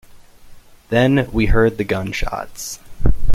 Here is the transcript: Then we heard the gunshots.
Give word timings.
Then 0.89 1.29
we 1.31 1.45
heard 1.45 1.77
the 1.77 1.83
gunshots. 1.83 2.79